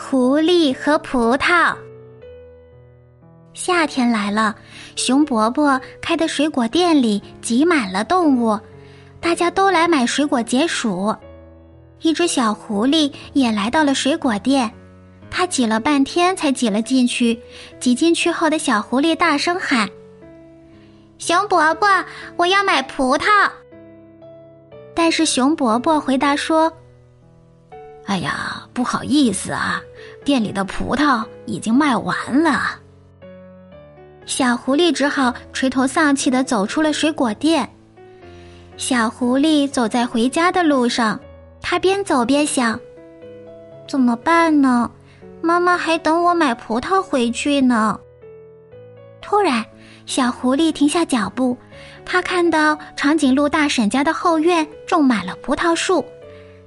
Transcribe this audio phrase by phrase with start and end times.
[0.00, 1.74] 狐狸和葡萄。
[3.52, 4.54] 夏天来了，
[4.94, 8.58] 熊伯伯开的水果店里挤满了动物，
[9.20, 11.14] 大家都来买水果解暑。
[12.00, 14.70] 一只小狐狸也来到了水果店，
[15.32, 17.38] 它挤了半天才挤了进去。
[17.80, 19.90] 挤进去后的小狐狸大声喊
[21.18, 21.88] ：“熊伯伯，
[22.36, 23.26] 我要买葡萄。”
[24.94, 26.72] 但是熊伯伯回答说
[28.06, 29.82] ：“哎呀，不好意思啊，
[30.24, 32.78] 店里的葡萄已经卖完了。”
[34.24, 37.68] 小狐狸只好垂头丧气的走出了水果店。
[38.76, 41.18] 小狐狸走在回家的路上。
[41.60, 42.78] 他边走边想
[43.88, 44.88] ：“怎么办呢？
[45.42, 47.98] 妈妈还等我买葡萄回去呢。”
[49.20, 49.66] 突然，
[50.06, 51.58] 小狐狸停下脚步，
[52.06, 56.04] 他看到长颈鹿大婶家的后院种满了葡萄树，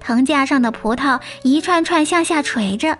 [0.00, 2.96] 藤架上的葡萄一串串向下垂着。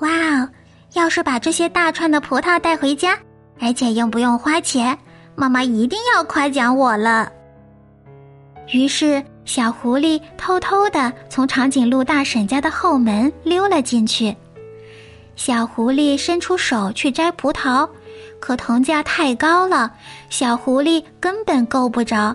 [0.00, 0.48] 哇哦！
[0.94, 3.16] 要是把这些大串的葡萄带回家，
[3.60, 4.98] 而且又不用花钱，
[5.36, 7.30] 妈妈一定要夸奖我了。
[8.72, 9.22] 于是。
[9.44, 14.34] 小狐狸偷偷的从长颈鹿大婶家的后门溜了进去。
[15.34, 17.88] 小狐狸伸出手去摘葡萄，
[18.38, 19.92] 可藤架太高了，
[20.30, 22.34] 小狐狸根本够不着。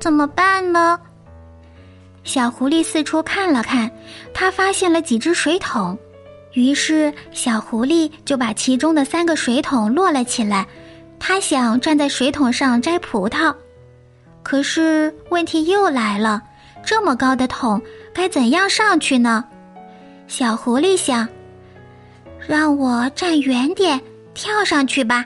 [0.00, 0.98] 怎么办呢？
[2.24, 3.90] 小狐狸四处看了看，
[4.32, 5.98] 他发现了几只水桶，
[6.52, 10.66] 于是小狐狸就把其中的三个水桶摞了起来。
[11.18, 13.54] 他想站在水桶上摘葡萄。
[14.42, 16.42] 可是问题又来了，
[16.84, 17.80] 这么高的桶
[18.12, 19.44] 该怎样上去呢？
[20.26, 21.28] 小狐狸想，
[22.46, 24.00] 让我站远点，
[24.34, 25.24] 跳上去吧。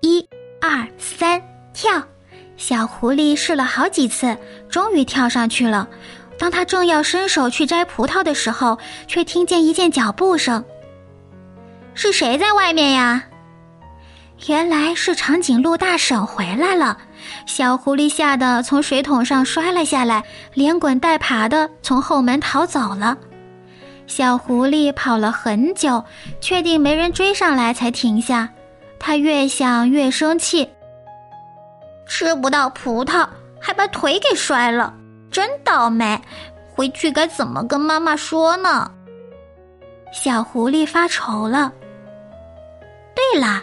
[0.00, 0.28] 一、
[0.60, 2.00] 二、三，跳！
[2.56, 4.36] 小狐狸试了好几次，
[4.68, 5.88] 终于跳上去了。
[6.38, 10.64] 当他正要伸手去摘葡萄的时候，却听见一件脚步声。
[11.94, 13.24] 是谁在外面呀？
[14.48, 16.98] 原来是长颈鹿大婶回来了。
[17.46, 20.22] 小狐狸吓得从水桶上摔了下来，
[20.52, 23.16] 连滚带爬的从后门逃走了。
[24.06, 26.04] 小狐狸跑了很久，
[26.38, 28.50] 确定没人追上来才停下。
[28.98, 30.68] 他越想越生气，
[32.06, 33.28] 吃不到葡萄，
[33.60, 34.94] 还把腿给摔了，
[35.30, 36.20] 真倒霉！
[36.74, 38.90] 回去该怎么跟妈妈说呢？
[40.12, 41.72] 小狐狸发愁了。
[43.14, 43.62] 对了，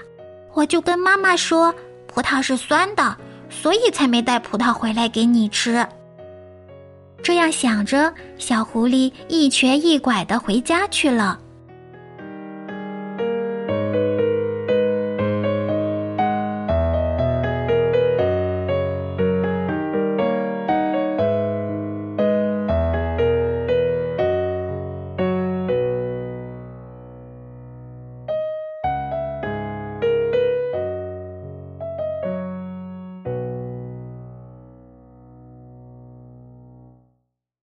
[0.54, 1.74] 我就跟妈妈说，
[2.08, 3.18] 葡萄是酸的。
[3.50, 5.88] 所以才没带葡萄回来给你吃。
[7.22, 11.40] 这样想着，小狐狸一瘸一拐的回家去了。